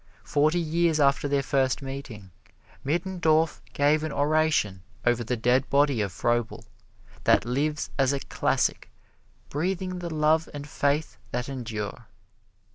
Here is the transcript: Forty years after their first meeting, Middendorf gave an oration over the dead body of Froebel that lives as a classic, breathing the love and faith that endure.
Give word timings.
Forty 0.23 0.59
years 0.59 0.99
after 0.99 1.27
their 1.27 1.43
first 1.43 1.83
meeting, 1.83 2.31
Middendorf 2.83 3.61
gave 3.73 4.03
an 4.03 4.11
oration 4.11 4.81
over 5.05 5.23
the 5.23 5.37
dead 5.37 5.69
body 5.69 6.01
of 6.01 6.11
Froebel 6.11 6.65
that 7.25 7.45
lives 7.45 7.91
as 7.99 8.11
a 8.11 8.19
classic, 8.21 8.89
breathing 9.51 9.99
the 9.99 10.11
love 10.11 10.49
and 10.55 10.67
faith 10.67 11.17
that 11.29 11.47
endure. 11.49 12.07